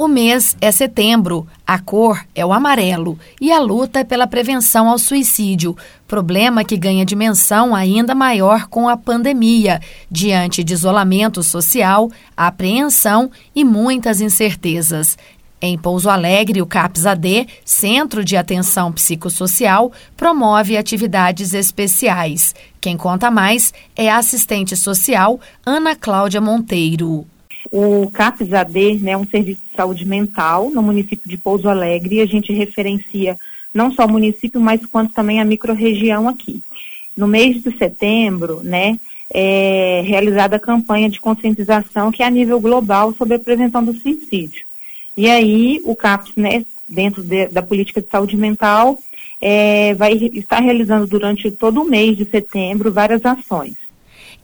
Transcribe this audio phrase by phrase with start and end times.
[0.00, 4.88] O mês é setembro, a cor é o amarelo e a luta é pela prevenção
[4.88, 12.08] ao suicídio, problema que ganha dimensão ainda maior com a pandemia, diante de isolamento social,
[12.36, 15.18] apreensão e muitas incertezas.
[15.60, 22.54] Em Pouso Alegre, o CAPS-AD, Centro de Atenção Psicossocial, promove atividades especiais.
[22.80, 27.26] Quem conta mais é a assistente social Ana Cláudia Monteiro.
[27.70, 32.26] O CAPS-AD né, um serviço de saúde mental no município de Pouso Alegre e a
[32.26, 33.36] gente referencia
[33.72, 36.62] não só o município, mas quanto também a microrregião aqui.
[37.16, 38.98] No mês de setembro, né,
[39.30, 43.94] é realizada a campanha de conscientização que é a nível global sobre a prevenção do
[43.94, 44.64] suicídio.
[45.16, 48.98] E aí o CAPS, né, dentro de, da política de saúde mental,
[49.40, 53.87] é, vai estar realizando durante todo o mês de setembro várias ações.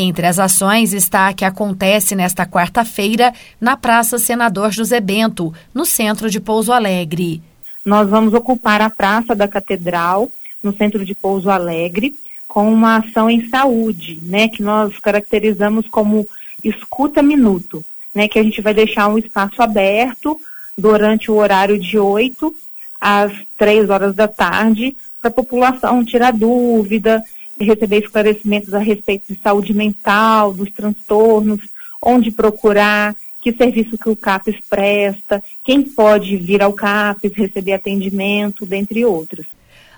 [0.00, 5.84] Entre as ações está a que acontece nesta quarta-feira na Praça Senador José Bento, no
[5.84, 7.42] centro de Pouso Alegre.
[7.84, 10.30] Nós vamos ocupar a Praça da Catedral,
[10.62, 12.14] no centro de Pouso Alegre,
[12.46, 16.24] com uma ação em saúde, né, que nós caracterizamos como
[16.62, 20.40] escuta minuto, né, que a gente vai deixar um espaço aberto
[20.76, 22.54] durante o horário de 8
[23.00, 27.20] às 3 horas da tarde para a população tirar dúvida,
[27.64, 31.60] receber esclarecimentos a respeito de saúde mental, dos transtornos,
[32.00, 38.66] onde procurar, que serviço que o CAPES presta, quem pode vir ao CAPES receber atendimento,
[38.66, 39.46] dentre outros.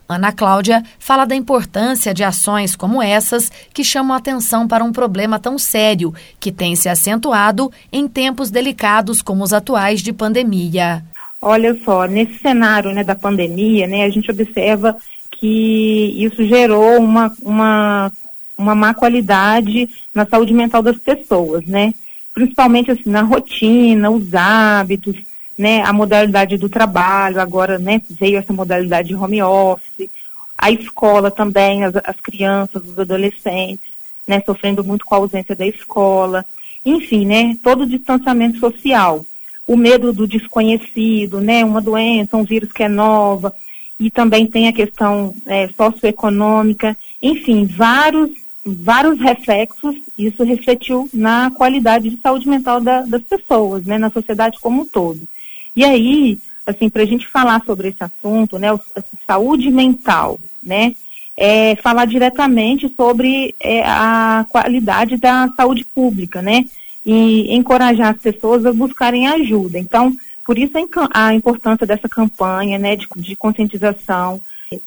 [0.09, 5.39] Ana Cláudia fala da importância de ações como essas que chamam atenção para um problema
[5.39, 11.05] tão sério que tem se acentuado em tempos delicados como os atuais de pandemia.
[11.41, 14.97] Olha só, nesse cenário né, da pandemia, né, a gente observa
[15.41, 18.13] que isso gerou uma, uma,
[18.57, 21.95] uma má qualidade na saúde mental das pessoas, né?
[22.35, 25.17] Principalmente assim, na rotina, os hábitos,
[25.57, 25.83] né?
[25.83, 30.11] A modalidade do trabalho, agora né, veio essa modalidade de home office,
[30.59, 33.91] a escola também, as, as crianças, os adolescentes,
[34.27, 36.45] né, sofrendo muito com a ausência da escola,
[36.85, 39.25] enfim, né, todo o distanciamento social,
[39.67, 43.55] o medo do desconhecido, né, uma doença, um vírus que é nova,
[44.01, 48.31] e também tem a questão é, socioeconômica, enfim, vários,
[48.65, 54.59] vários reflexos, isso refletiu na qualidade de saúde mental da, das pessoas, né, na sociedade
[54.59, 55.21] como um todo.
[55.77, 58.69] E aí, assim, para a gente falar sobre esse assunto, né,
[59.27, 60.95] saúde mental, né,
[61.37, 66.65] é falar diretamente sobre é, a qualidade da saúde pública, né,
[67.05, 69.79] e encorajar as pessoas a buscarem ajuda.
[69.79, 70.73] Então, por isso
[71.13, 74.41] a importância dessa campanha né, de, de conscientização.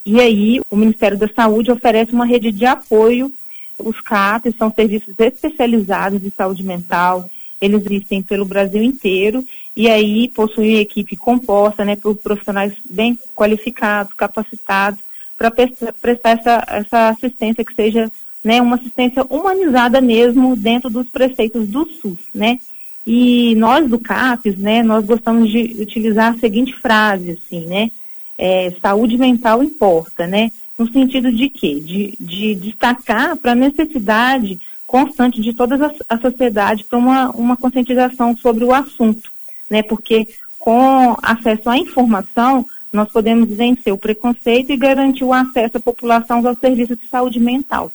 [0.06, 3.32] E aí o Ministério da Saúde oferece uma rede de apoio.
[3.78, 7.30] Os CAPs são serviços especializados de saúde mental.
[7.60, 14.14] Eles existem pelo Brasil inteiro e aí possuem equipe composta né, por profissionais bem qualificados,
[14.14, 15.00] capacitados,
[15.38, 18.12] para prestar essa, essa assistência que seja
[18.44, 22.60] né, uma assistência humanizada mesmo dentro dos preceitos do SUS, né?
[23.06, 27.92] E nós do CAPES, né, nós gostamos de utilizar a seguinte frase, assim, né?
[28.38, 30.52] É, saúde mental importa, né?
[30.78, 31.80] No sentido de quê?
[31.80, 37.58] De, de destacar para a necessidade constante de toda a, a sociedade para uma, uma
[37.58, 39.32] conscientização sobre o assunto,
[39.70, 39.84] né?
[39.84, 40.28] Porque
[40.58, 46.46] com acesso à informação, nós podemos vencer o preconceito e garantir o acesso à população
[46.48, 47.92] aos serviços de saúde mental.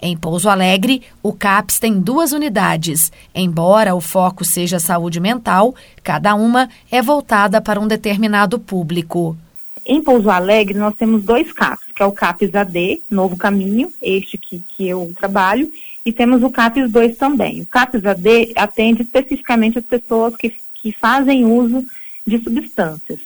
[0.00, 3.10] Em Pouso Alegre, o CAPS tem duas unidades.
[3.34, 9.36] Embora o foco seja saúde mental, cada uma é voltada para um determinado público.
[9.84, 14.38] Em Pouso Alegre, nós temos dois CAPs, que é o CAPS AD, Novo Caminho, este
[14.38, 15.72] que, que eu trabalho,
[16.04, 17.62] e temos o CAPS 2 também.
[17.62, 21.84] O CAPS AD atende especificamente as pessoas que, que fazem uso
[22.26, 23.18] de substâncias.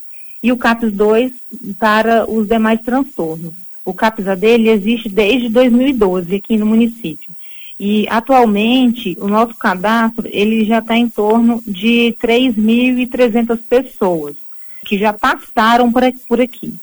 [0.43, 1.33] E o CAPS 2
[1.79, 3.55] para os demais transtornos.
[3.85, 7.31] O CAPSA dele existe desde 2012 aqui no município.
[7.79, 14.37] E atualmente o nosso cadastro ele já está em torno de 3.300 pessoas
[14.85, 16.77] que já passaram por aqui.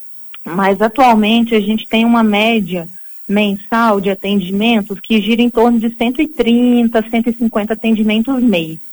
[0.44, 2.88] Mas atualmente a gente tem uma média
[3.27, 8.88] mensal de atendimentos que gira em torno de 130, 150 atendimentos mês.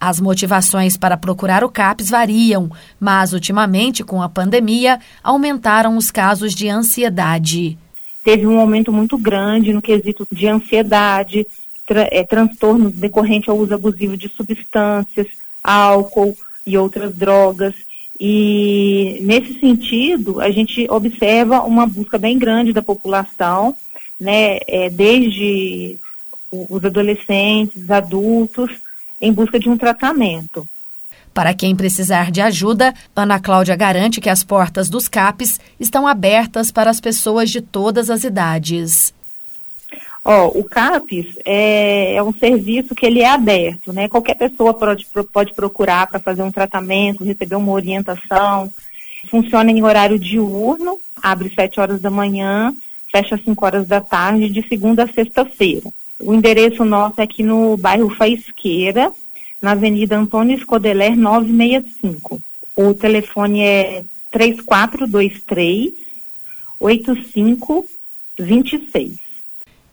[0.00, 2.70] As motivações para procurar o CAPS variam,
[3.00, 7.78] mas ultimamente, com a pandemia, aumentaram os casos de ansiedade.
[8.22, 11.46] Teve um aumento muito grande no quesito de ansiedade,
[11.86, 15.28] tra é, transtornos decorrentes ao uso abusivo de substâncias,
[15.62, 17.74] álcool e outras drogas.
[18.18, 23.74] E nesse sentido, a gente observa uma busca bem grande da população,
[24.18, 25.98] né, é, desde
[26.50, 28.70] os adolescentes, adultos,
[29.20, 30.66] em busca de um tratamento.
[31.32, 36.70] Para quem precisar de ajuda, Ana Cláudia garante que as portas dos CAPs estão abertas
[36.70, 39.14] para as pessoas de todas as idades.
[40.24, 44.08] Ó, o CAPES é, é, um serviço que ele é aberto, né?
[44.08, 48.72] Qualquer pessoa pode, pode procurar para fazer um tratamento, receber uma orientação.
[49.30, 52.74] Funciona em horário diurno, abre sete horas da manhã,
[53.12, 55.90] fecha às 5 horas da tarde, de segunda a sexta-feira.
[56.18, 59.12] O endereço nosso é aqui no bairro Faisqueira,
[59.60, 62.40] na Avenida Antônio Escodeler 965.
[62.74, 65.92] O telefone é 3423
[66.80, 69.26] 8526.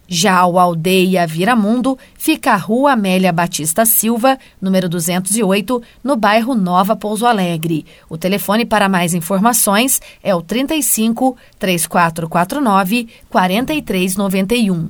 [0.06, 6.96] Já o Aldeia Viramundo fica a Rua Amélia Batista Silva, número 208, no bairro Nova
[6.96, 7.86] Pouso Alegre.
[8.10, 14.90] O telefone para mais informações é o 35 3449 4391.